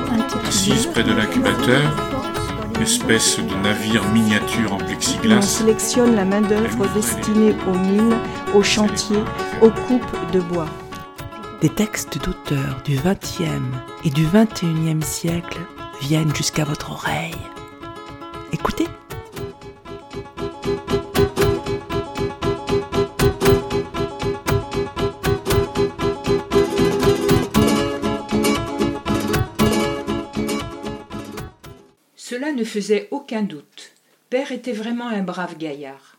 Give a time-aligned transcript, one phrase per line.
[0.47, 1.81] Assise près de l'incubateur,
[2.81, 5.37] espèce de navire miniature en plexiglas.
[5.37, 8.17] On sélectionne la main-d'œuvre destinée aux mines,
[8.53, 9.23] aux chantiers,
[9.61, 10.67] aux coupes de bois.
[11.61, 13.61] Des textes d'auteurs du XXe
[14.03, 15.59] et du XXIe siècle
[16.01, 17.35] viennent jusqu'à votre oreille.
[18.51, 18.87] Écoutez.
[32.63, 33.91] Faisait aucun doute.
[34.29, 36.17] Père était vraiment un brave gaillard.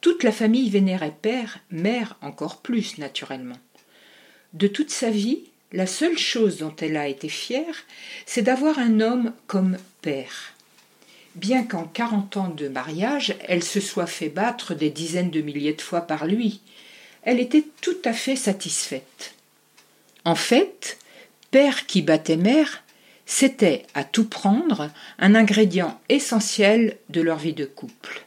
[0.00, 3.58] Toute la famille vénérait père, mère encore plus, naturellement.
[4.52, 5.40] De toute sa vie,
[5.72, 7.84] la seule chose dont elle a été fière,
[8.24, 10.54] c'est d'avoir un homme comme père.
[11.34, 15.74] Bien qu'en quarante ans de mariage, elle se soit fait battre des dizaines de milliers
[15.74, 16.60] de fois par lui,
[17.22, 19.34] elle était tout à fait satisfaite.
[20.24, 20.98] En fait,
[21.50, 22.82] père qui battait mère,
[23.26, 28.24] c'était, à tout prendre, un ingrédient essentiel de leur vie de couple.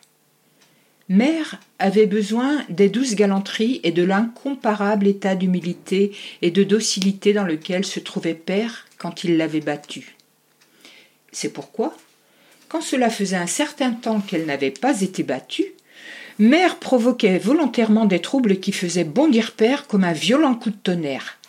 [1.08, 6.12] Mère avait besoin des douces galanteries et de l'incomparable état d'humilité
[6.44, 10.16] et de docilité dans lequel se trouvait Père quand il l'avait battue.
[11.32, 11.96] C'est pourquoi,
[12.68, 15.74] quand cela faisait un certain temps qu'elle n'avait pas été battue,
[16.38, 21.40] Mère provoquait volontairement des troubles qui faisaient bondir Père comme un violent coup de tonnerre.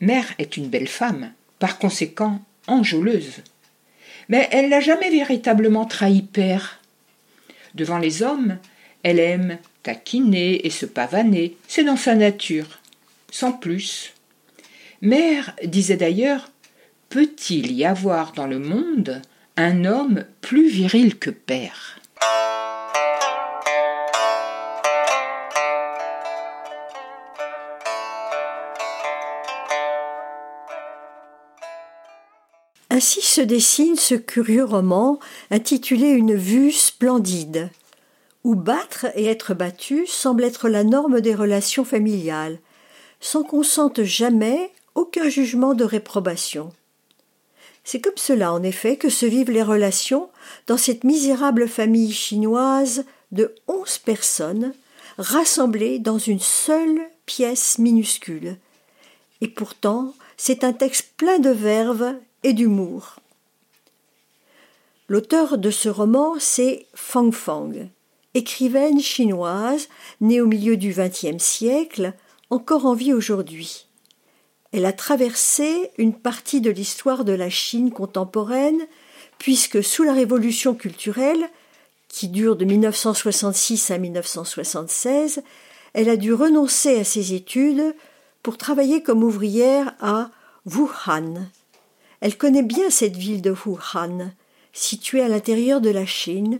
[0.00, 3.42] Mère est une belle femme, par conséquent enjôleuse.
[4.28, 6.80] Mais elle n'a jamais véritablement trahi père.
[7.74, 8.58] Devant les hommes,
[9.02, 12.80] elle aime taquiner et se pavaner, c'est dans sa nature,
[13.30, 14.14] sans plus.
[15.02, 16.50] Mère disait d'ailleurs
[17.10, 19.20] Peut-il y avoir dans le monde
[19.56, 22.00] un homme plus viril que père?
[32.94, 35.18] Ainsi se dessine ce curieux roman
[35.50, 37.68] intitulé Une vue splendide,
[38.44, 42.60] où battre et être battu semble être la norme des relations familiales,
[43.18, 46.72] sans qu'on sente jamais aucun jugement de réprobation.
[47.82, 50.28] C'est comme cela, en effet, que se vivent les relations
[50.68, 54.72] dans cette misérable famille chinoise de onze personnes,
[55.18, 58.56] rassemblées dans une seule pièce minuscule.
[59.40, 63.16] Et pourtant, c'est un texte plein de verve et d'humour.
[65.08, 67.72] L'auteur de ce roman, c'est Fang Fang,
[68.34, 69.88] écrivaine chinoise
[70.20, 72.14] née au milieu du XXe siècle,
[72.50, 73.86] encore en vie aujourd'hui.
[74.72, 78.86] Elle a traversé une partie de l'histoire de la Chine contemporaine,
[79.38, 81.48] puisque sous la révolution culturelle,
[82.08, 85.42] qui dure de 1966 à 1976,
[85.94, 87.94] elle a dû renoncer à ses études
[88.42, 90.30] pour travailler comme ouvrière à
[90.66, 91.48] Wuhan,
[92.24, 94.32] elle connaît bien cette ville de Wuhan,
[94.72, 96.58] située à l'intérieur de la Chine.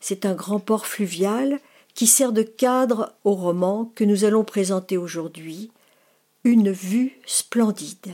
[0.00, 1.60] C'est un grand port fluvial
[1.94, 5.70] qui sert de cadre au roman que nous allons présenter aujourd'hui,
[6.44, 8.12] Une vue splendide.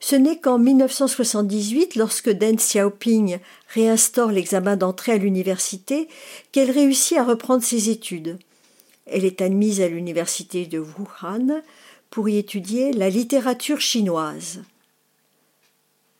[0.00, 3.38] Ce n'est qu'en 1978, lorsque Deng Xiaoping
[3.68, 6.08] réinstaure l'examen d'entrée à l'université,
[6.50, 8.36] qu'elle réussit à reprendre ses études.
[9.06, 11.62] Elle est admise à l'université de Wuhan
[12.10, 14.64] pour y étudier la littérature chinoise.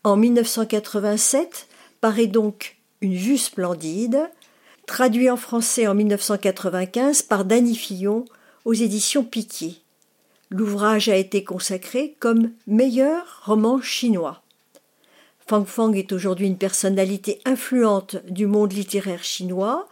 [0.04, 1.66] En 1987
[2.02, 4.30] paraît donc Une vue splendide,
[4.86, 8.26] traduit en français en 1995 par Danny Fillon
[8.66, 9.78] aux éditions Piquier.
[10.50, 14.42] L'ouvrage a été consacré comme meilleur roman chinois.
[15.46, 19.88] Fang Fang est aujourd'hui une personnalité influente du monde littéraire chinois.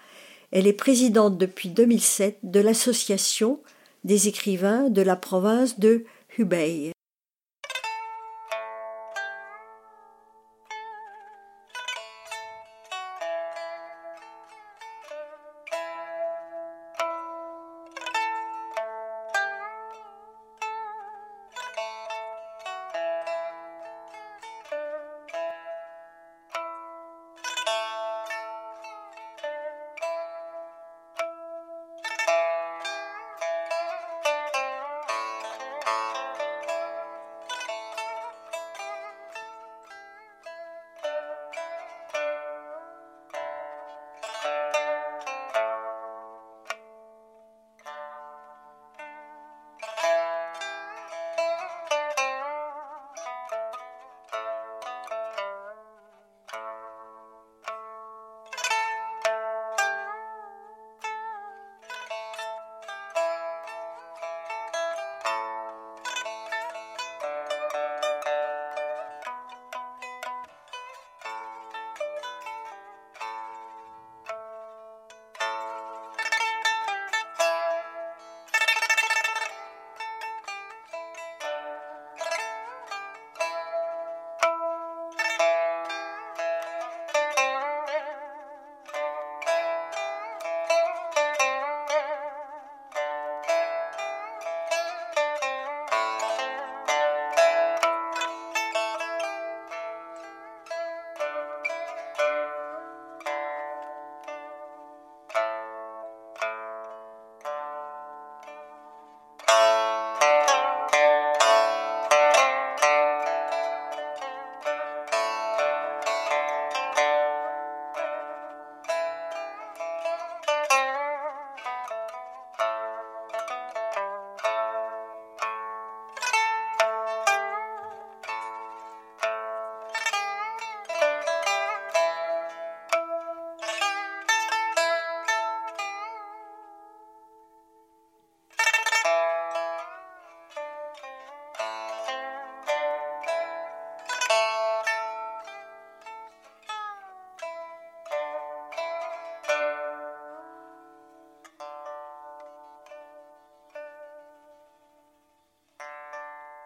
[0.50, 3.61] Elle est présidente depuis 2007 de l'Association
[4.05, 6.05] des écrivains de la province de
[6.37, 6.92] Hubei.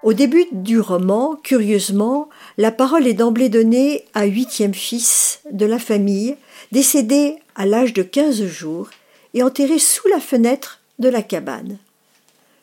[0.07, 5.81] Au début du roman, curieusement, la parole est d'emblée donnée à huitième fils de la
[5.81, 6.37] famille,
[6.71, 8.89] décédé à l'âge de quinze jours
[9.35, 11.79] et enterré sous la fenêtre de la cabane.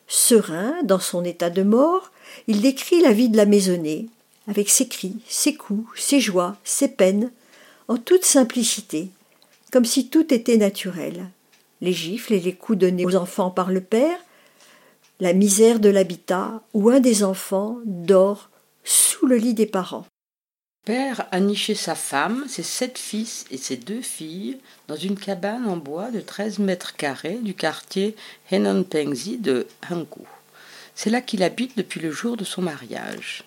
[0.08, 2.12] Serein dans son état de mort,
[2.46, 4.06] il décrit la vie de la maisonnée,
[4.48, 7.30] avec ses cris, ses coups, ses joies, ses peines,
[7.88, 9.10] en toute simplicité,
[9.70, 11.26] comme si tout était naturel.
[11.82, 14.16] Les gifles et les coups donnés aux enfants par le père,
[15.24, 18.50] la misère de l'habitat où un des enfants dort
[18.84, 20.04] sous le lit des parents.
[20.84, 25.66] Père a niché sa femme, ses sept fils et ses deux filles dans une cabane
[25.66, 28.16] en bois de treize mètres carrés du quartier
[28.52, 30.26] Henanpengzi de Hankou.
[30.94, 33.44] C'est là qu'il habite depuis le jour de son mariage.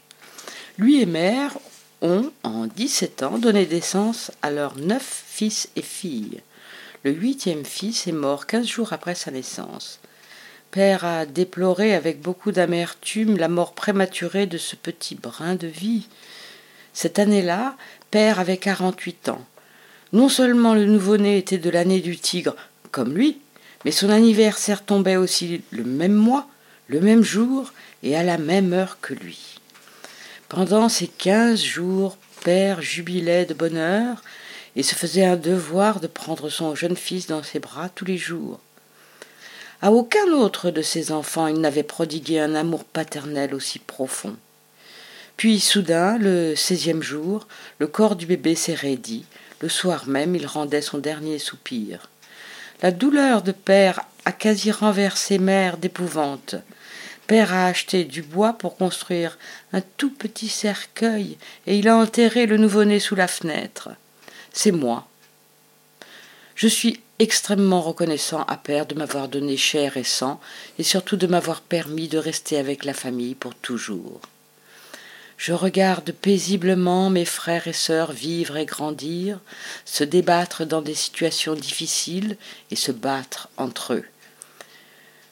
[0.80, 1.60] Lui et mère
[2.02, 6.42] ont, en dix-sept ans, donné naissance à leurs neuf fils et filles.
[7.04, 10.00] Le huitième fils est mort quinze jours après sa naissance.
[10.72, 16.08] Père a déploré avec beaucoup d'amertume la mort prématurée de ce petit brin de vie.
[16.94, 17.76] Cette année-là,
[18.12, 19.46] Père avait quarante-huit ans.
[20.14, 22.56] Non seulement le nouveau-né était de l'année du tigre,
[22.92, 23.40] comme lui,
[23.86, 26.48] mais son anniversaire tombait aussi le même mois,
[26.88, 27.74] le même jour
[28.04, 29.60] et à la même heure que lui.
[30.50, 34.22] Pendant ces quinze jours, Père jubilait de bonheur
[34.76, 38.18] et se faisait un devoir de prendre son jeune fils dans ses bras tous les
[38.18, 38.60] jours.
[39.82, 44.36] À aucun autre de ses enfants il n'avait prodigué un amour paternel aussi profond.
[45.38, 47.48] Puis soudain, le seizième jour,
[47.78, 49.26] le corps du bébé s'est raidi.
[49.62, 52.10] Le soir même, il rendait son dernier soupir.
[52.82, 56.56] La douleur de père a quasi renversé mère d'épouvante.
[57.28, 59.38] Père a acheté du bois pour construire
[59.74, 61.38] un tout petit cercueil
[61.68, 63.90] et il a enterré le nouveau-né sous la fenêtre.
[64.54, 65.08] C'est moi.
[66.58, 70.42] Je suis extrêmement reconnaissant à Père de m'avoir donné chair et sang
[70.80, 74.22] et surtout de m'avoir permis de rester avec la famille pour toujours.
[75.38, 79.40] Je regarde paisiblement mes frères et sœurs vivre et grandir,
[79.86, 82.38] se débattre dans des situations difficiles
[82.72, 84.06] et se battre entre eux.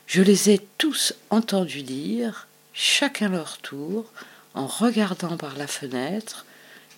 [0.05, 4.05] Je les ai tous entendus dire, chacun leur tour,
[4.53, 6.45] en regardant par la fenêtre,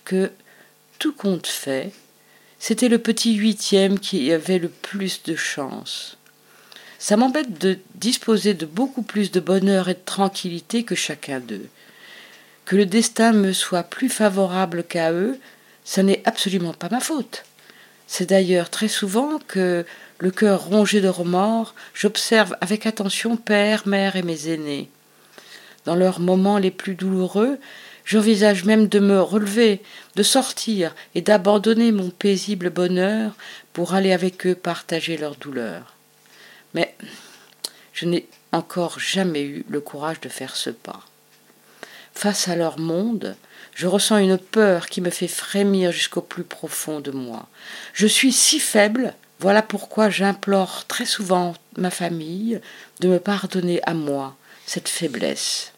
[0.04, 0.30] que,
[0.98, 1.92] tout compte fait,
[2.58, 6.16] c'était le petit huitième qui avait le plus de chance.
[6.98, 11.68] Ça m'embête de disposer de beaucoup plus de bonheur et de tranquillité que chacun d'eux
[12.68, 15.38] que le destin me soit plus favorable qu'à eux,
[15.86, 17.44] ce n'est absolument pas ma faute.
[18.06, 19.86] C'est d'ailleurs très souvent que,
[20.18, 24.90] le cœur rongé de remords, j'observe avec attention père, mère et mes aînés.
[25.86, 27.58] Dans leurs moments les plus douloureux,
[28.08, 29.82] j'envisage même de me relever,
[30.16, 33.32] de sortir et d'abandonner mon paisible bonheur
[33.74, 35.94] pour aller avec eux partager leur douleur.
[36.72, 36.96] Mais
[37.92, 41.02] je n'ai encore jamais eu le courage de faire ce pas.
[42.14, 43.36] Face à leur monde,
[43.74, 47.46] je ressens une peur qui me fait frémir jusqu'au plus profond de moi.
[47.92, 52.58] Je suis si faible, voilà pourquoi j'implore très souvent ma famille
[53.00, 54.34] de me pardonner à moi
[54.64, 55.72] cette faiblesse,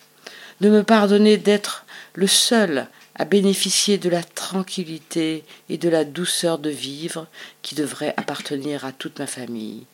[0.61, 1.85] de me pardonner d'être
[2.15, 7.27] le seul à bénéficier de la tranquillité et de la douceur de vivre
[7.63, 9.85] qui devrait appartenir à toute ma famille,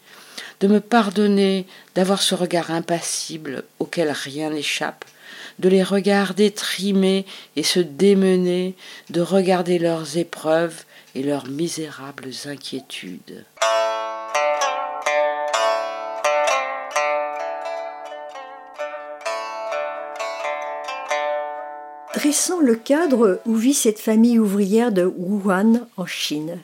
[0.60, 5.04] de me pardonner d'avoir ce regard impassible auquel rien n'échappe,
[5.58, 8.74] de les regarder trimer et se démener,
[9.10, 13.44] de regarder leurs épreuves et leurs misérables inquiétudes.
[22.16, 26.58] Dressons le cadre où vit cette famille ouvrière de Wuhan en Chine.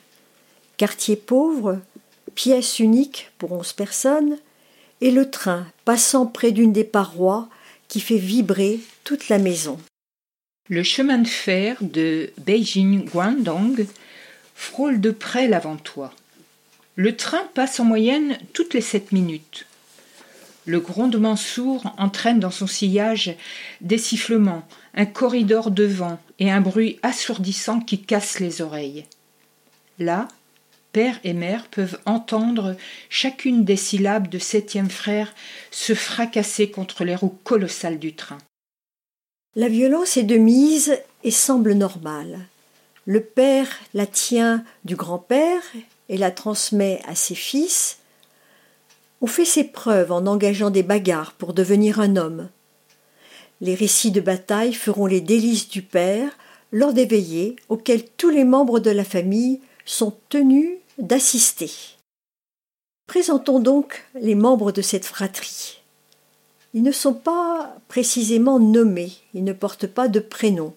[0.77, 1.79] Quartier pauvre,
[2.33, 4.39] pièce unique pour onze personnes,
[4.99, 7.49] et le train passant près d'une des parois
[7.87, 9.77] qui fait vibrer toute la maison.
[10.69, 13.85] Le chemin de fer de Beijing-Guangdong
[14.55, 16.15] frôle de près l'avant-toit.
[16.95, 19.67] Le train passe en moyenne toutes les sept minutes.
[20.65, 23.35] Le grondement sourd entraîne dans son sillage
[23.81, 29.05] des sifflements, un corridor de vent et un bruit assourdissant qui casse les oreilles.
[29.99, 30.27] Là,
[30.91, 32.75] père et mère peuvent entendre
[33.09, 35.33] chacune des syllabes de septième frère
[35.71, 38.37] se fracasser contre les roues colossales du train.
[39.55, 42.39] La violence est de mise et semble normale.
[43.05, 45.61] Le père la tient du grand-père
[46.09, 47.97] et la transmet à ses fils.
[49.21, 52.49] On fait ses preuves en engageant des bagarres pour devenir un homme.
[53.63, 56.37] Les récits de bataille feront les délices du père
[56.73, 61.71] lors des veillées auxquelles tous les membres de la famille sont tenus d'assister.
[63.07, 65.79] Présentons donc les membres de cette fratrie.
[66.73, 70.75] Ils ne sont pas précisément nommés, ils ne portent pas de prénom.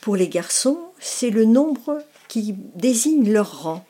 [0.00, 3.86] Pour les garçons, c'est le nombre qui désigne leur rang.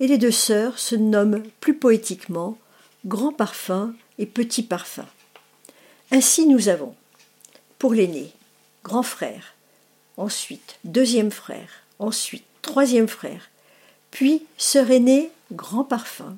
[0.00, 2.58] Et les deux sœurs se nomment plus poétiquement
[3.06, 5.06] Grand Parfum et Petit Parfum.
[6.10, 6.96] Ainsi nous avons,
[7.82, 8.30] pour l'aîné,
[8.84, 9.56] grand frère,
[10.16, 13.50] ensuite deuxième frère, ensuite troisième frère,
[14.12, 16.36] puis sœur aînée, grand parfum,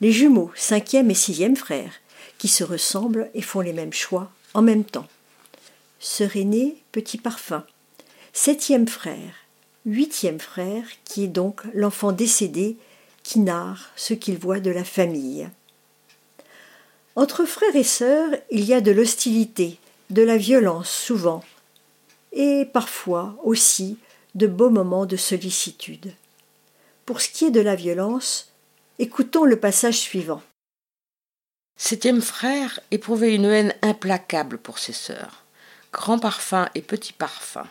[0.00, 1.92] les jumeaux, cinquième et sixième frères,
[2.38, 5.08] qui se ressemblent et font les mêmes choix en même temps.
[6.00, 7.66] Sœur aînée, petit parfum,
[8.32, 9.44] septième frère,
[9.84, 12.78] huitième frère, qui est donc l'enfant décédé
[13.22, 15.50] qui narre ce qu'il voit de la famille.
[17.14, 19.78] Entre frères et sœurs, il y a de l'hostilité,
[20.12, 21.42] de la violence souvent,
[22.32, 23.98] et parfois aussi
[24.34, 26.12] de beaux moments de sollicitude.
[27.06, 28.52] Pour ce qui est de la violence,
[28.98, 30.42] écoutons le passage suivant.
[31.78, 35.44] Septième frère éprouvait une haine implacable pour ses sœurs,
[35.92, 37.66] grand parfum et petit parfum.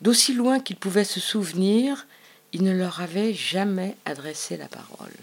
[0.00, 2.08] D'aussi loin qu'il pouvait se souvenir,
[2.52, 5.14] il ne leur avait jamais adressé la parole.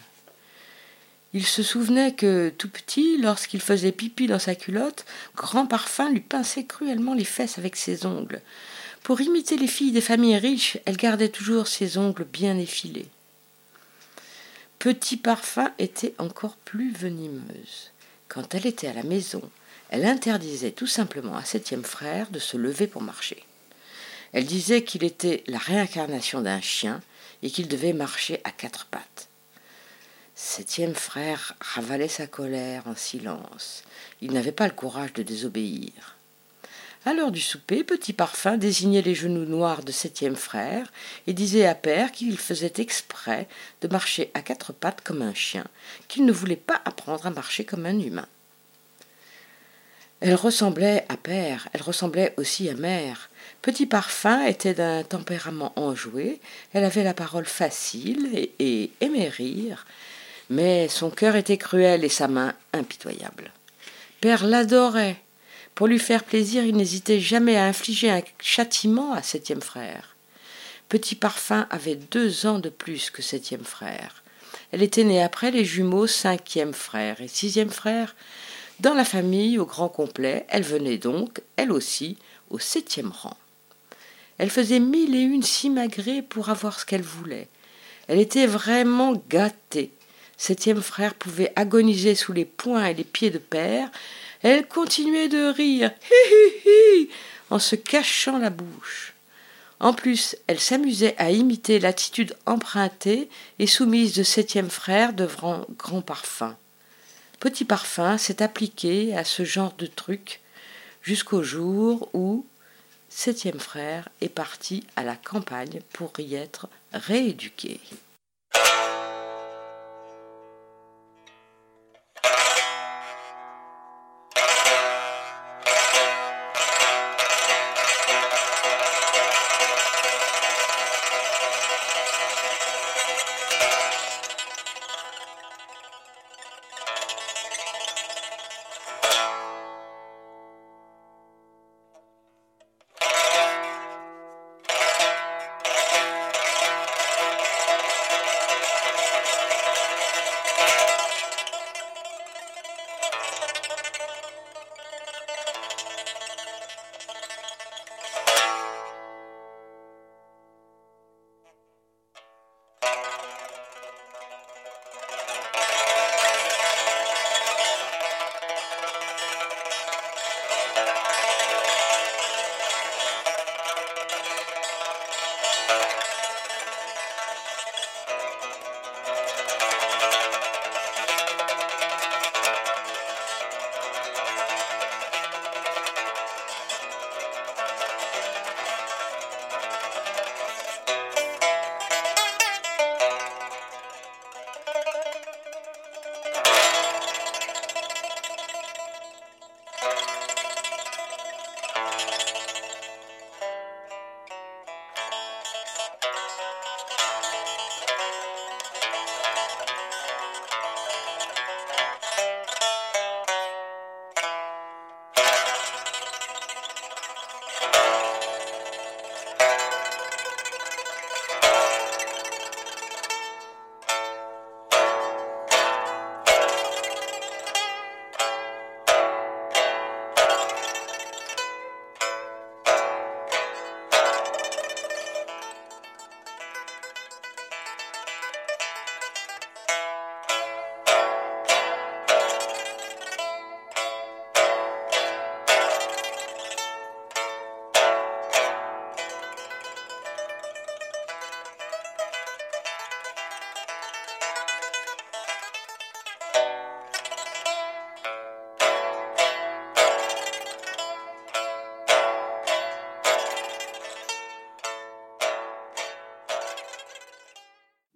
[1.34, 6.20] Il se souvenait que, tout petit, lorsqu'il faisait pipi dans sa culotte, Grand Parfum lui
[6.20, 8.42] pinçait cruellement les fesses avec ses ongles.
[9.04, 13.08] Pour imiter les filles des familles riches, elle gardait toujours ses ongles bien effilés.
[14.78, 17.92] Petit Parfum était encore plus venimeuse.
[18.28, 19.42] Quand elle était à la maison,
[19.90, 23.44] elle interdisait tout simplement à Septième Frère de se lever pour marcher.
[24.34, 27.02] Elle disait qu'il était la réincarnation d'un chien
[27.44, 29.28] et qu'il devait marcher à quatre pattes.
[30.36, 33.84] Septième frère ravalait sa colère en silence.
[34.22, 36.16] Il n'avait pas le courage de désobéir.
[37.04, 40.92] À l'heure du souper, Petit Parfum désignait les genoux noirs de septième frère
[41.26, 43.48] et disait à Père qu'il faisait exprès
[43.82, 45.66] de marcher à quatre pattes comme un chien,
[46.08, 48.28] qu'il ne voulait pas apprendre à marcher comme un humain.
[50.20, 53.32] Elle ressemblait à Père, elle ressemblait aussi à Mère.
[53.64, 56.40] Petit Parfum était d'un tempérament enjoué,
[56.74, 59.88] elle avait la parole facile et, et aimait rire,
[60.51, 63.51] mais son cœur était cruel et sa main impitoyable.
[64.20, 65.15] Père l'adorait.
[65.75, 70.17] Pour lui faire plaisir, il n'hésitait jamais à infliger un châtiment à septième frère.
[70.89, 74.24] Petit Parfum avait deux ans de plus que septième frère.
[74.74, 78.13] Elle était née après les jumeaux cinquième frère et sixième frère.
[78.81, 82.17] Dans la famille, au grand complet, elle venait donc, elle aussi,
[82.50, 83.38] au septième rang.
[84.38, 87.48] Elle faisait mille et une simagrées pour avoir ce qu'elle voulait.
[88.10, 89.91] Elle était vraiment gâtée
[90.41, 93.91] septième frère pouvait agoniser sous les poings et les pieds de père,
[94.41, 97.10] elle continuait de rire, hi hi hi,
[97.51, 99.13] en se cachant la bouche.
[99.79, 103.29] En plus, elle s'amusait à imiter l'attitude empruntée
[103.60, 106.57] et soumise de septième frère devant grand parfum.
[107.39, 110.39] Petit parfum s'est appliqué à ce genre de truc
[111.03, 112.48] jusqu'au jour où
[113.10, 117.79] septième frère est parti à la campagne pour y être rééduqué.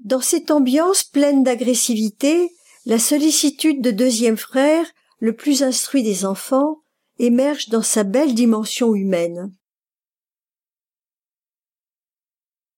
[0.05, 2.51] Dans cette ambiance pleine d'agressivité,
[2.85, 4.85] la sollicitude de deuxième frère,
[5.17, 6.83] le plus instruit des enfants,
[7.17, 9.51] émerge dans sa belle dimension humaine.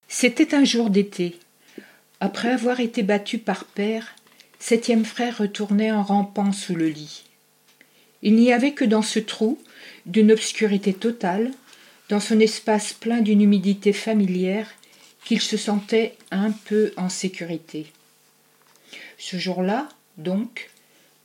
[0.08, 1.38] C'était un jour d'été.
[2.22, 4.16] Après avoir été battu par père,
[4.58, 7.26] septième frère retournait en rampant sous le lit.
[8.22, 9.60] Il n'y avait que dans ce trou,
[10.06, 11.52] d'une obscurité totale,
[12.08, 14.70] dans son espace plein d'une humidité familière,
[15.28, 17.92] qu'il se sentait un peu en sécurité.
[19.18, 20.70] Ce jour-là, donc,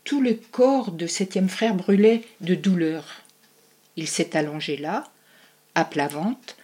[0.02, 3.22] tout le corps de septième frère brûlait de douleur.
[3.96, 5.04] Il s'est allongé là,
[5.76, 6.56] à plat ventre,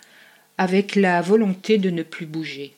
[0.56, 2.74] avec la volonté de ne plus bouger.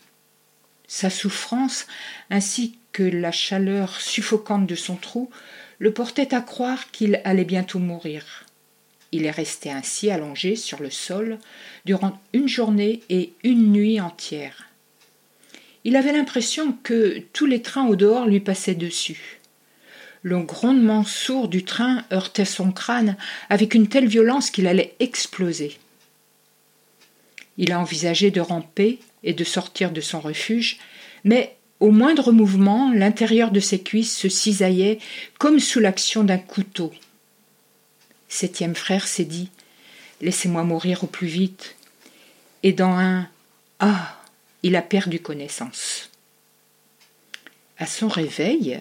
[0.86, 1.86] Sa souffrance,
[2.28, 5.30] ainsi que la chaleur suffocante de son trou,
[5.78, 8.44] le portaient à croire qu'il allait bientôt mourir.
[9.12, 11.38] Il est resté ainsi allongé sur le sol
[11.84, 14.68] durant une journée et une nuit entière.
[15.84, 19.40] Il avait l'impression que tous les trains au dehors lui passaient dessus.
[20.22, 23.16] Le grondement sourd du train heurtait son crâne
[23.48, 25.78] avec une telle violence qu'il allait exploser.
[27.56, 30.78] Il a envisagé de ramper et de sortir de son refuge,
[31.24, 34.98] mais au moindre mouvement, l'intérieur de ses cuisses se cisaillait
[35.38, 36.92] comme sous l'action d'un couteau.
[38.30, 39.50] Septième frère s'est dit
[40.22, 41.76] Laissez-moi mourir au plus vite.
[42.62, 43.28] Et dans un
[43.80, 44.16] Ah
[44.62, 46.10] il a perdu connaissance.
[47.78, 48.78] À son réveil,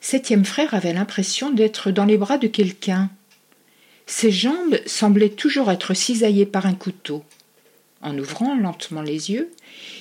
[0.00, 3.08] septième frère avait l'impression d'être dans les bras de quelqu'un.
[4.06, 7.24] Ses jambes semblaient toujours être cisaillées par un couteau.
[8.02, 9.52] En ouvrant lentement les yeux,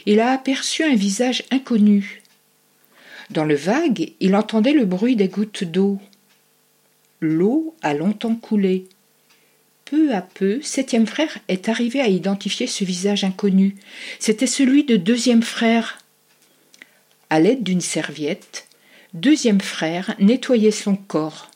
[0.06, 2.24] il a aperçu un visage inconnu.
[3.30, 6.00] Dans le vague, il entendait le bruit des gouttes d'eau.
[7.22, 8.88] L'eau a longtemps coulé.
[9.86, 13.76] Peu à peu, septième frère est arrivé à identifier ce visage inconnu.
[14.20, 15.98] C'était celui de deuxième frère.
[17.30, 18.68] À l'aide d'une serviette,
[19.14, 21.50] deuxième frère nettoyait son corps.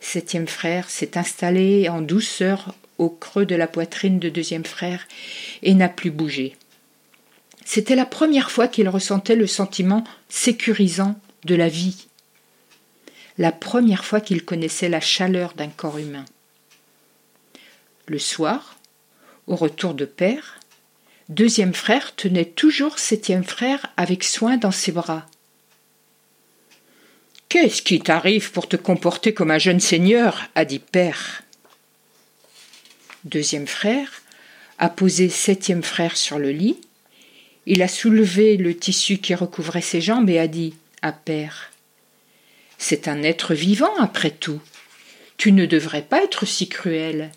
[0.00, 5.06] Septième frère s'est installé en douceur au creux de la poitrine de deuxième frère
[5.62, 6.56] et n'a plus bougé.
[7.64, 12.08] C'était la première fois qu'il ressentait le sentiment sécurisant de la vie,
[13.40, 16.26] la première fois qu'il connaissait la chaleur d'un corps humain.
[18.06, 18.76] Le soir,
[19.46, 20.60] au retour de père,
[21.30, 25.24] deuxième frère tenait toujours septième frère avec soin dans ses bras.
[27.48, 30.42] Qu'est-ce qui t'arrive pour te comporter comme un jeune seigneur?
[30.54, 31.42] a dit père
[33.24, 34.20] deuxième frère,
[34.78, 36.76] a posé septième frère sur le lit.
[37.64, 41.69] Il a soulevé le tissu qui recouvrait ses jambes et a dit à père
[42.82, 44.58] C'est un être vivant, après tout.
[45.36, 47.30] Tu ne devrais pas être si cruel.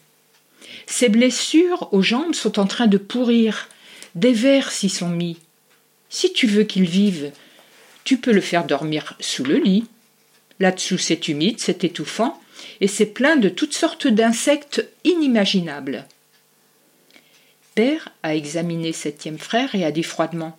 [0.88, 3.68] Ses blessures aux jambes sont en train de pourrir.
[4.16, 5.38] Des vers s'y sont mis.
[6.10, 7.34] Si tu veux qu'il vive,
[8.06, 9.86] tu peux le faire dormir sous le lit.
[10.62, 12.42] Là-dessous c'est humide, c'est étouffant,
[12.80, 16.06] et c'est plein de toutes sortes d'insectes inimaginables.
[17.76, 20.58] Père a examiné septième frère et a dit froidement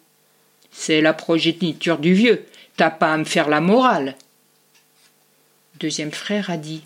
[0.73, 2.44] C'est la progéniture du vieux,
[2.77, 4.16] t'as pas à me faire la morale.
[5.80, 6.82] Deuxième frère a dit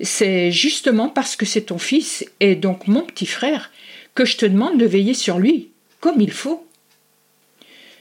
[0.00, 3.70] C'est justement parce que c'est ton fils et donc mon petit frère
[4.14, 6.66] que je te demande de veiller sur lui, comme il faut.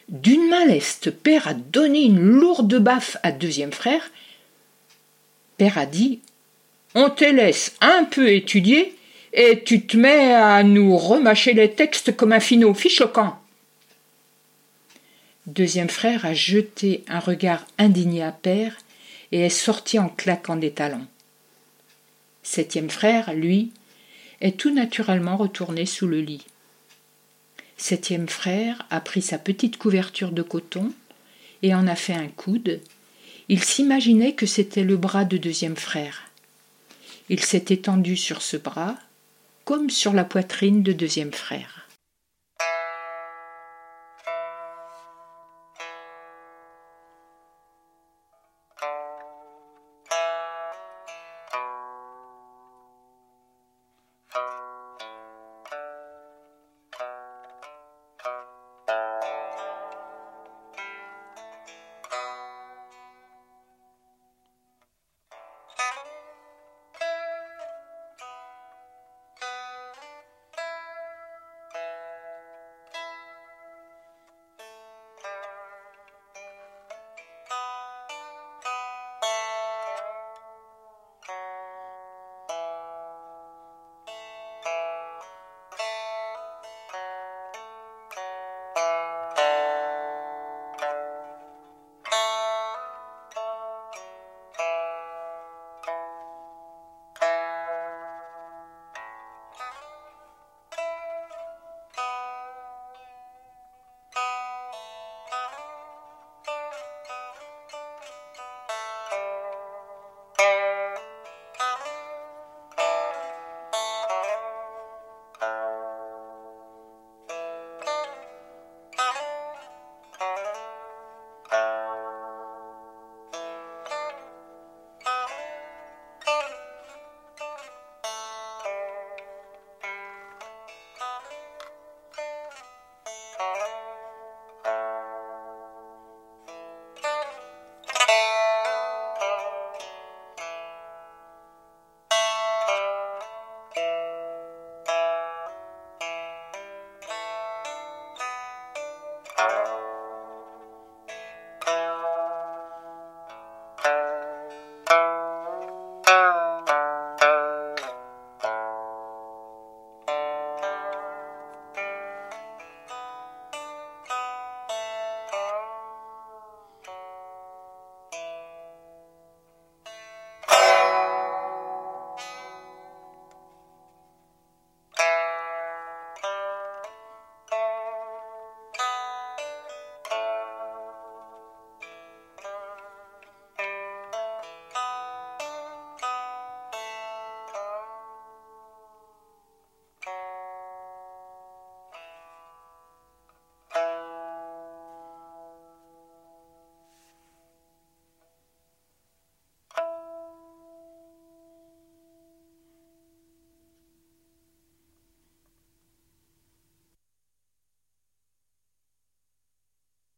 [0.09, 4.09] D'une main leste, père a donné une lourde baffe à deuxième frère
[5.57, 6.19] Père a dit
[6.95, 8.95] On te laisse un peu étudier
[9.33, 13.37] et tu te mets à nous remâcher les textes comme un finot fichoquant.
[15.47, 18.77] Deuxième frère a jeté un regard indigné à père
[19.31, 21.07] et est sorti en claquant des talons.
[22.43, 23.71] Septième frère, lui,
[24.41, 26.45] est tout naturellement retourné sous le lit.
[27.77, 30.91] Septième frère a pris sa petite couverture de coton
[31.61, 32.81] et en a fait un coude
[33.51, 36.29] il s'imaginait que c'était le bras de deuxième frère.
[37.29, 38.95] Il s'est étendu sur ce bras,
[39.65, 41.88] comme sur la poitrine de deuxième frère.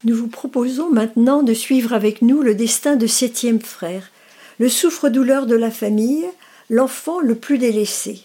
[0.04, 4.12] Nous vous proposons maintenant de suivre avec nous le destin de septième frère,
[4.58, 6.26] le souffre-douleur de la famille,
[6.72, 8.24] l'enfant le plus délaissé.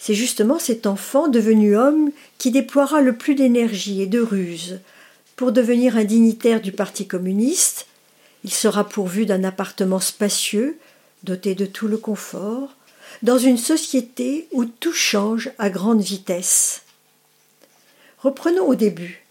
[0.00, 4.80] C'est justement cet enfant devenu homme qui déploiera le plus d'énergie et de ruse
[5.36, 7.86] pour devenir un dignitaire du Parti communiste.
[8.42, 10.76] Il sera pourvu d'un appartement spacieux,
[11.22, 12.74] doté de tout le confort,
[13.22, 16.82] dans une société où tout change à grande vitesse.
[18.18, 19.24] Reprenons au début.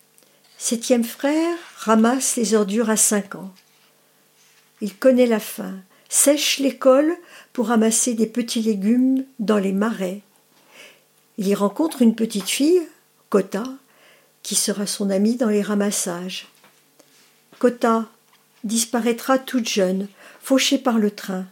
[0.60, 3.54] Septième frère ramasse les ordures à cinq ans.
[4.82, 5.76] Il connaît la faim,
[6.10, 7.15] sèche l'école
[7.54, 10.22] pour ramasser des petits légumes dans les marais.
[11.38, 12.82] Il y rencontre une petite fille,
[13.30, 13.65] Kota,
[14.41, 16.48] qui sera son amie dans les ramassages.
[17.60, 18.06] Kota
[18.63, 20.08] disparaîtra toute jeune,
[20.41, 21.46] fauchée par le train.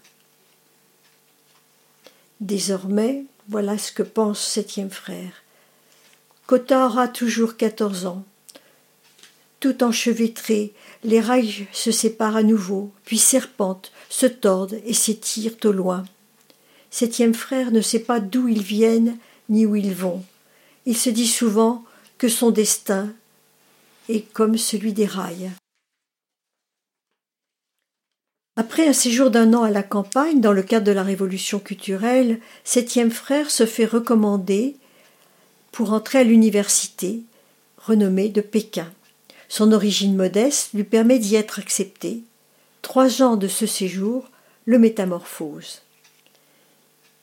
[2.41, 5.43] Désormais, voilà ce que pense septième frère.
[6.47, 8.25] Kota aura toujours quatorze ans.
[9.65, 9.83] Tout
[11.03, 16.05] les rails se séparent à nouveau, puis serpentent, se tordent et s'étirent au loin.
[16.91, 19.17] Septième frère ne sait pas d'où ils viennent
[19.49, 20.23] ni où ils vont.
[20.85, 21.83] Il se dit souvent
[22.19, 23.11] que son destin
[24.07, 25.49] est comme celui des rails.
[28.57, 32.39] Après un séjour d'un an à la campagne, dans le cadre de la révolution culturelle,
[32.63, 34.75] septième frère se fait recommander
[35.71, 37.23] pour entrer à l'université,
[37.79, 38.91] renommée de Pékin.
[39.49, 42.23] Son origine modeste lui permet d'y être accepté.
[42.81, 44.29] Trois ans de ce séjour
[44.65, 45.81] le métamorphose.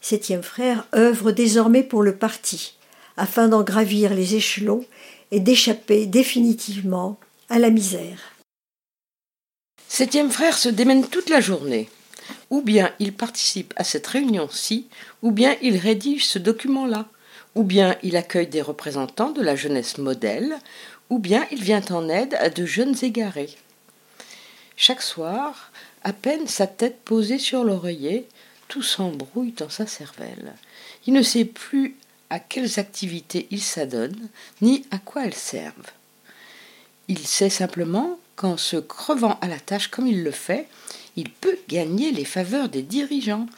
[0.00, 2.74] Septième frère œuvre désormais pour le parti,
[3.16, 4.84] afin d'en gravir les échelons
[5.30, 8.32] et d'échapper définitivement à la misère.
[9.88, 11.88] Septième frère se démène toute la journée.
[12.50, 14.88] Ou bien il participe à cette réunion-ci,
[15.22, 17.06] ou bien il rédige ce document-là,
[17.54, 20.56] ou bien il accueille des représentants de la jeunesse modèle,
[21.12, 23.54] ou bien il vient en aide à de jeunes égarés.
[24.78, 25.70] Chaque soir,
[26.04, 28.26] à peine sa tête posée sur l'oreiller,
[28.66, 30.54] tout s'embrouille dans sa cervelle.
[31.06, 31.96] Il ne sait plus
[32.30, 34.30] à quelles activités il s'adonne,
[34.62, 35.92] ni à quoi elles servent.
[37.08, 40.66] Il sait simplement qu'en se crevant à la tâche comme il le fait,
[41.16, 43.48] il peut gagner les faveurs des dirigeants.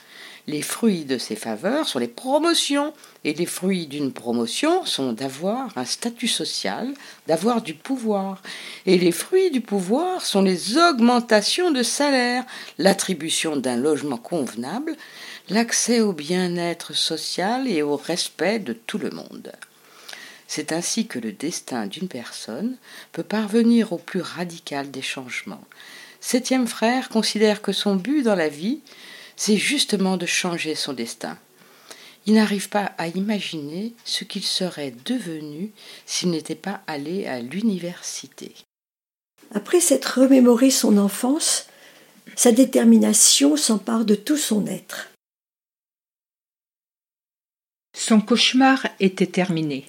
[0.47, 2.93] Les fruits de ces faveurs sont les promotions,
[3.25, 6.93] et les fruits d'une promotion sont d'avoir un statut social,
[7.27, 8.43] d'avoir du pouvoir.
[8.85, 12.45] Et les fruits du pouvoir sont les augmentations de salaire,
[12.77, 14.97] l'attribution d'un logement convenable,
[15.49, 19.53] l'accès au bien-être social et au respect de tout le monde.
[20.47, 22.77] C'est ainsi que le destin d'une personne
[23.13, 25.65] peut parvenir au plus radical des changements.
[26.21, 28.81] Septième frère considère que son but dans la vie,
[29.37, 31.39] c'est justement de changer son destin.
[32.27, 35.73] Il n'arrive pas à imaginer ce qu'il serait devenu
[36.07, 38.55] s'il n'était pas allé à l'université.
[39.55, 41.67] Après s'être remémoré son enfance,
[42.35, 45.11] sa détermination s'empare de tout son être.
[47.97, 49.87] Son cauchemar était terminé.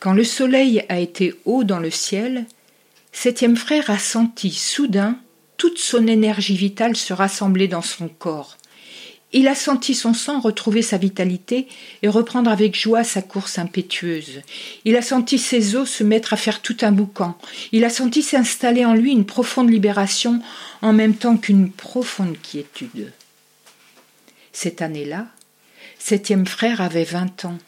[0.00, 2.46] Quand le soleil a été haut dans le ciel,
[3.12, 5.18] septième frère a senti soudain
[5.62, 8.58] toute son énergie vitale se rassembler dans son corps.
[9.32, 11.68] Il a senti son sang retrouver sa vitalité
[12.02, 14.40] et reprendre avec joie sa course impétueuse.
[14.84, 17.38] Il a senti ses os se mettre à faire tout un boucan.
[17.70, 20.42] Il a senti s'installer en lui une profonde libération
[20.80, 23.12] en même temps qu'une profonde quiétude.
[24.50, 25.28] Cette année-là,
[26.00, 27.58] septième frère avait vingt ans.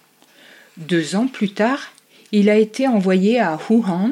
[0.79, 1.93] Deux ans plus tard,
[2.33, 4.11] il a été envoyé à Wuhan.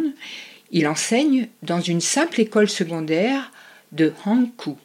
[0.71, 3.51] Il enseigne dans une simple école secondaire
[3.92, 4.76] de Hankou.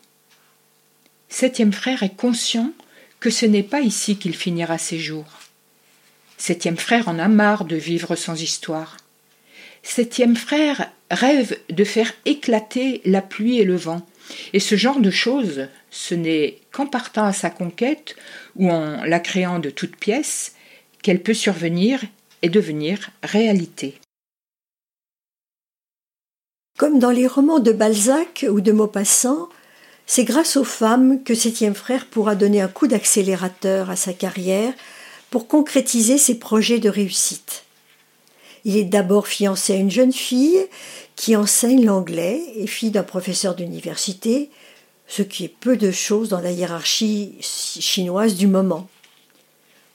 [1.29, 2.71] Septième frère est conscient
[3.19, 5.39] que ce n'est pas ici qu'il finira ses jours.
[6.37, 8.97] Septième frère en a marre de vivre sans histoire.
[9.81, 14.05] Septième frère rêve de faire éclater la pluie et le vent.
[14.53, 18.15] Et ce genre de choses, ce n'est qu'en partant à sa conquête
[18.55, 20.53] ou en la créant de toutes pièces
[21.01, 22.01] qu'elle peut survenir
[22.41, 23.99] et devenir réalité.
[26.77, 29.49] Comme dans les romans de Balzac ou de Maupassant,
[30.05, 34.71] c'est grâce aux femmes que Septième Frère pourra donner un coup d'accélérateur à sa carrière
[35.31, 37.63] pour concrétiser ses projets de réussite.
[38.63, 40.67] Il est d'abord fiancé à une jeune fille
[41.15, 44.51] qui enseigne l'anglais et fille d'un professeur d'université,
[45.07, 48.87] ce qui est peu de choses dans la hiérarchie chinoise du moment.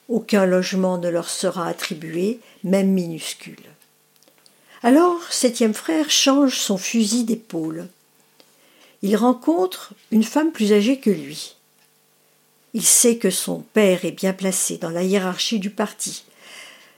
[0.09, 3.72] Aucun logement ne leur sera attribué, même minuscule.
[4.85, 7.88] Alors, septième frère change son fusil d'épaule.
[9.03, 11.55] Il rencontre une femme plus âgée que lui.
[12.75, 16.25] Il sait que son père est bien placé dans la hiérarchie du parti.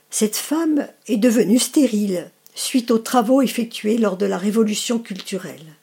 [0.08, 5.74] Cette femme est devenue stérile, suite aux travaux effectués lors de la révolution culturelle.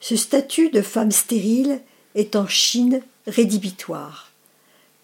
[0.00, 1.80] Ce statut de femme stérile
[2.16, 4.32] est en Chine rédhibitoire.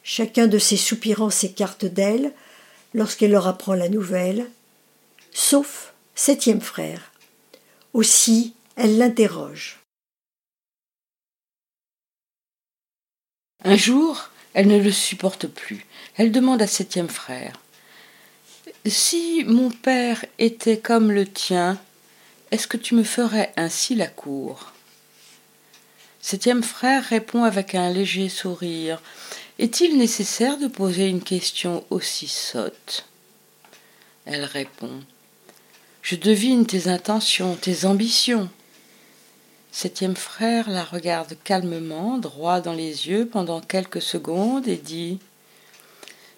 [0.03, 2.33] Chacun de ses soupirants s'écarte d'elle
[2.95, 4.49] lorsqu'elle leur apprend la nouvelle,
[5.33, 7.13] sauf septième frère.
[7.93, 9.81] Aussi, elle l'interroge.
[13.65, 15.87] Un jour, elle ne le supporte plus.
[16.17, 17.61] Elle demande à septième frère.
[18.87, 21.81] Si mon père était comme le tien,
[22.51, 24.73] est-ce que tu me ferais ainsi la cour?
[26.21, 29.01] Septième frère répond avec un léger sourire.
[29.59, 33.07] Est-il nécessaire de poser une question aussi sotte?
[34.25, 35.03] Elle répond.
[36.03, 38.51] Je devine tes intentions, tes ambitions.
[39.71, 45.21] Septième frère la regarde calmement, droit dans les yeux pendant quelques secondes et dit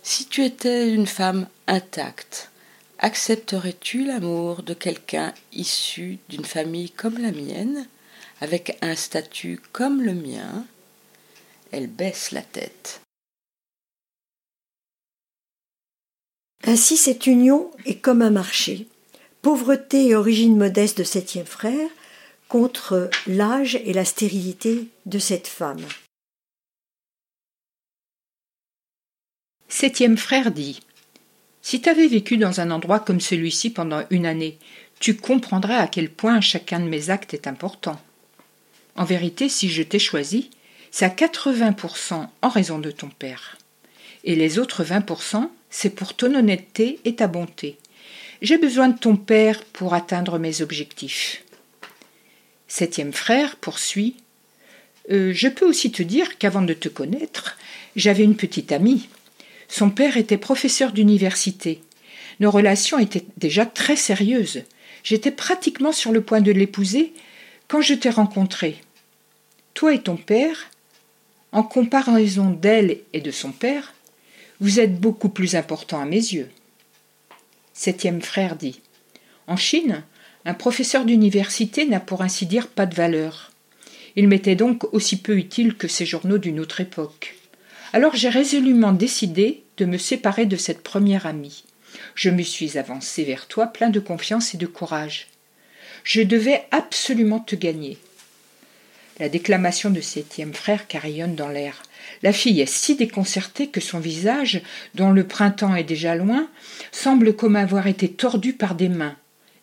[0.03, 2.51] Si tu étais une femme intacte,
[2.99, 7.89] accepterais-tu l'amour de quelqu'un issu d'une famille comme la mienne,
[8.43, 10.67] avec un statut comme le mien?
[11.73, 13.01] Elle baisse la tête.
[16.67, 18.89] Ainsi cette union est comme un marché.
[19.45, 21.91] Pauvreté et origine modeste de septième frère,
[22.49, 25.85] contre l'âge et la stérilité de cette femme.
[29.69, 30.81] Septième frère dit
[31.61, 34.57] Si tu avais vécu dans un endroit comme celui-ci pendant une année,
[34.99, 38.01] tu comprendrais à quel point chacun de mes actes est important.
[38.97, 40.49] En vérité, si je t'ai choisi,
[40.91, 43.59] c'est à 80% en raison de ton père.
[44.25, 47.77] Et les autres 20%, c'est pour ton honnêteté et ta bonté.
[48.43, 51.45] J'ai besoin de ton père pour atteindre mes objectifs.
[52.69, 54.17] Septième frère poursuit
[55.11, 57.57] euh, Je peux aussi te dire qu'avant de te connaître,
[57.97, 59.09] j'avais une petite amie.
[59.69, 61.81] Son père était professeur d'université.
[62.41, 64.65] Nos relations étaient déjà très sérieuses.
[65.05, 67.13] J'étais pratiquement sur le point de l'épouser
[67.69, 68.77] quand je t'ai rencontré.
[69.75, 70.71] Toi et ton père,
[71.53, 73.95] en comparaison d'elle et de son père,
[74.61, 76.49] vous êtes beaucoup plus importants à mes yeux.
[77.75, 78.81] Septième frère dit
[79.49, 80.05] En Chine,
[80.45, 83.51] un professeur d'université n'a pour ainsi dire pas de valeur.
[84.15, 87.35] Il m'était donc aussi peu utile que ces journaux d'une autre époque.
[87.93, 91.65] Alors j'ai résolument décidé de me séparer de cette première amie.
[92.15, 95.27] Je me suis avancé vers toi plein de confiance et de courage.
[96.05, 97.99] Je devais absolument te gagner.
[99.19, 101.83] La déclamation de septième frère carillonne dans l'air.
[102.25, 104.63] La fille est si déconcertée que son visage,
[104.95, 106.49] dont le printemps est déjà loin,
[106.91, 109.17] semble comme avoir été tordu par des mains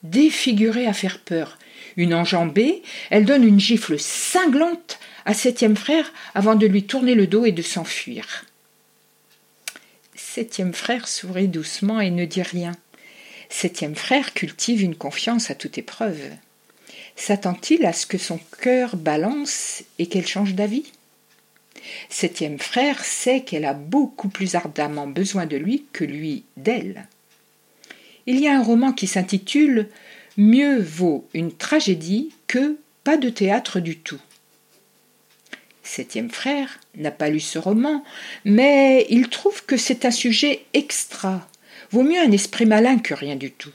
[0.04, 1.58] défigurée à faire peur.
[1.98, 7.28] Une enjambée, elle donne une gifle cinglante à septième frère avant de lui tourner le
[7.28, 8.46] dos et de s'enfuir.
[10.16, 12.72] Septième frère sourit doucement et ne dit rien.
[13.50, 16.22] Septième frère cultive une confiance à toute épreuve.
[17.16, 20.86] S'attend-il à ce que son cœur balance et qu'elle change d'avis?
[22.10, 27.08] Septième frère sait qu'elle a beaucoup plus ardemment besoin de lui que lui d'elle.
[28.26, 29.90] Il y a un roman qui s'intitule
[30.38, 34.22] Mieux vaut une tragédie que pas de théâtre du tout.
[35.84, 38.04] Septième frère n'a pas lu ce roman,
[38.46, 41.48] mais il trouve que c'est un sujet extra.
[41.92, 43.74] Vaut mieux un esprit malin que rien du tout.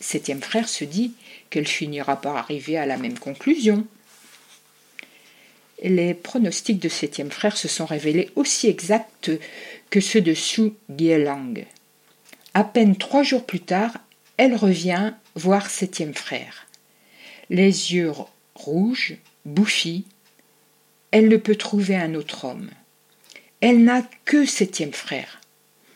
[0.00, 1.14] Septième frère se dit
[1.50, 3.86] qu'elle finira par arriver à la même conclusion.
[5.82, 9.30] Les pronostics de septième frère se sont révélés aussi exacts
[9.90, 11.64] que ceux de Su Gielang.
[12.54, 13.92] À peine trois jours plus tard,
[14.38, 16.66] elle revient voir septième frère.
[17.50, 18.12] Les yeux
[18.54, 20.06] rouges, bouffis,
[21.10, 22.70] elle ne peut trouver un autre homme.
[23.60, 25.40] Elle n'a que septième frère.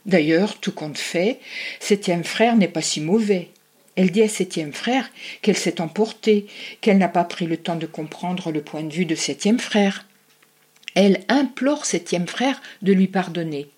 [0.07, 1.41] D'ailleurs, tout compte fait,
[1.79, 3.51] septième frère n'est pas si mauvais.
[4.01, 5.11] Elle dit à septième frère
[5.43, 6.47] qu'elle s'est emportée,
[6.81, 10.07] qu'elle n'a pas pris le temps de comprendre le point de vue de septième frère.
[10.95, 13.69] Elle implore septième frère de lui pardonner.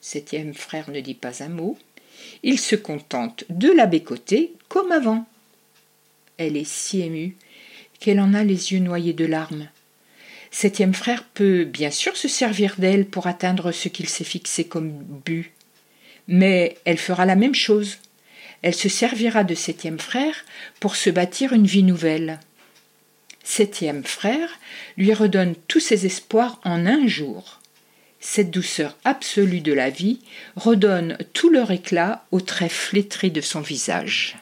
[0.00, 1.78] Septième frère ne dit pas un mot,
[2.42, 5.24] il se contente de la bécoter comme avant.
[6.38, 7.36] Elle est si émue
[8.00, 9.68] qu'elle en a les yeux noyés de larmes.
[10.50, 14.90] Septième frère peut bien sûr se servir d'elle pour atteindre ce qu'il s'est fixé comme
[15.24, 15.52] but.
[16.26, 17.98] Mais elle fera la même chose.
[18.62, 20.44] Elle se servira de septième frère
[20.80, 22.40] pour se bâtir une vie nouvelle.
[23.44, 24.58] Septième frère
[24.96, 27.60] lui redonne tous ses espoirs en un jour
[28.26, 30.18] cette douceur absolue de la vie
[30.56, 34.36] redonne tout leur éclat aux traits flétris de son visage.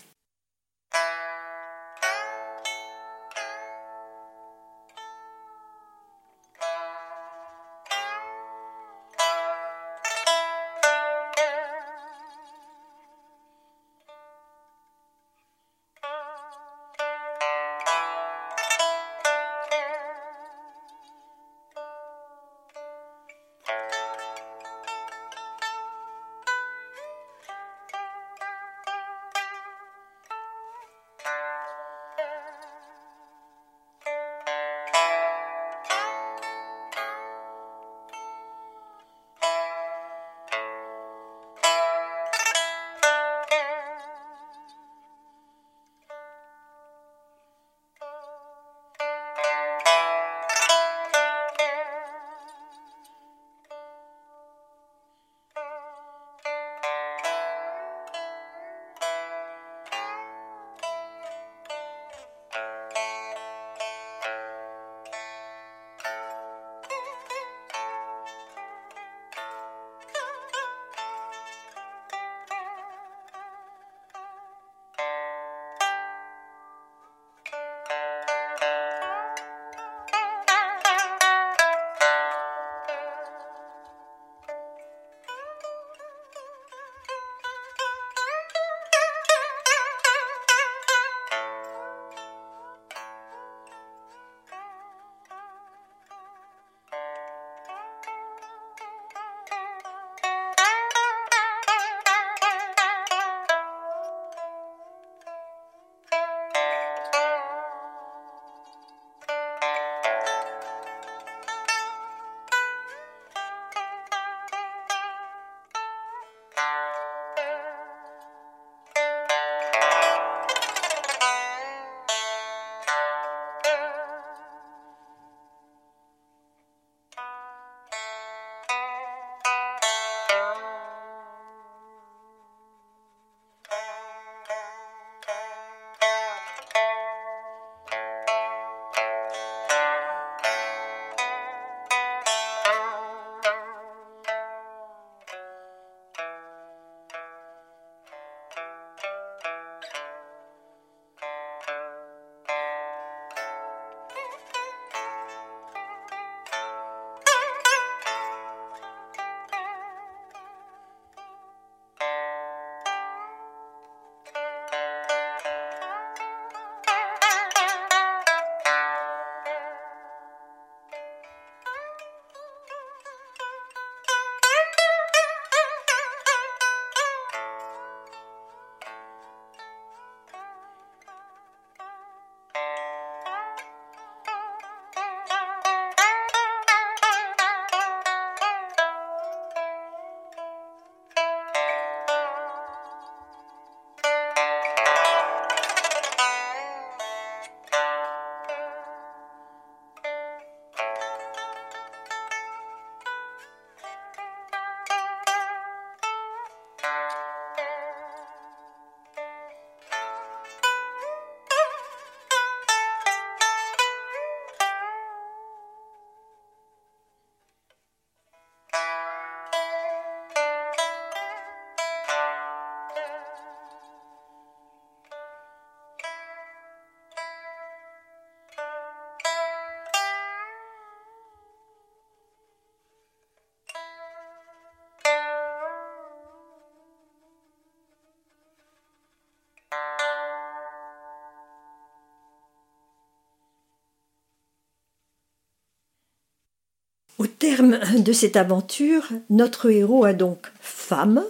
[247.45, 251.23] Terme de cette aventure, notre héros a donc femme,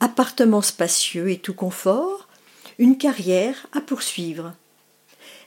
[0.00, 2.28] appartement spacieux et tout confort,
[2.78, 4.52] une carrière à poursuivre.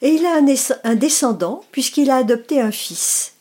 [0.01, 0.45] Et il a un,
[0.83, 3.33] un descendant puisqu'il a adopté un fils.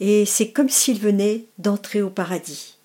[0.00, 2.76] Et c'est comme s'il venait d'entrer au paradis.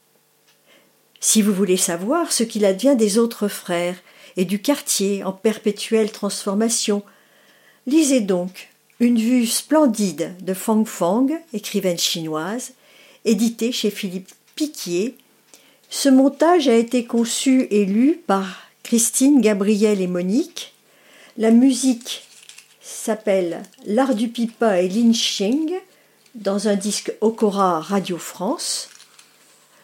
[1.19, 3.97] Si vous voulez savoir ce qu'il advient des autres frères
[4.37, 7.03] et du quartier en perpétuelle transformation,
[7.87, 8.69] lisez donc
[9.01, 12.71] Une vue splendide de Fang Fang, écrivaine chinoise,
[13.25, 15.17] édité chez Philippe Piquier.
[15.89, 20.73] Ce montage a été conçu et lu par Christine, Gabrielle et Monique.
[21.37, 22.23] La musique
[22.81, 25.73] s'appelle L'art du pipa et Xing
[26.35, 28.89] dans un disque Okora Radio France.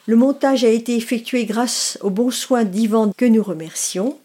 [0.06, 4.18] Le montage a été effectué grâce aux bons soins d'Yvan que nous remercions.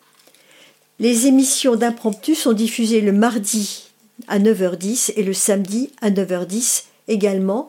[0.99, 3.85] Les émissions d'impromptu sont diffusées le mardi
[4.29, 7.69] à 9h10 et le samedi à 9h10 également